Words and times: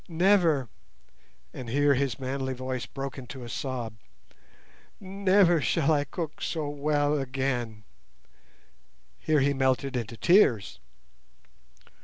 Never"—and 0.09 1.69
here 1.69 1.93
his 1.93 2.17
manly 2.19 2.55
voice 2.55 2.87
broke 2.87 3.19
into 3.19 3.43
a 3.43 3.49
sob—"never 3.49 5.61
shall 5.61 5.91
I 5.91 6.05
cook 6.05 6.41
so 6.41 6.67
well 6.69 7.15
again." 7.19 7.83
Here 9.19 9.41
he 9.41 9.53
melted 9.53 9.95
into 9.95 10.17
tears. 10.17 10.79